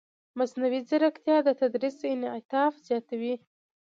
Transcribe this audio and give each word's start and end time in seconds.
مصنوعي 0.37 0.79
ځیرکتیا 0.89 1.37
د 1.43 1.49
تدریس 1.59 1.97
انعطاف 2.13 2.73
زیاتوي. 2.87 3.35